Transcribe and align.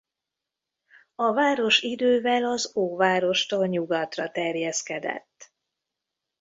A 1.15 1.33
város 1.33 1.81
idővel 1.81 2.43
az 2.43 2.75
óvárostól 2.75 3.67
nyugatra 3.67 4.31
terjeszkedett. 4.31 5.53